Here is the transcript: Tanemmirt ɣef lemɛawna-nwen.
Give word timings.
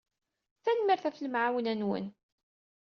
Tanemmirt 0.63 1.05
ɣef 1.07 1.19
lemɛawna-nwen. 1.19 2.05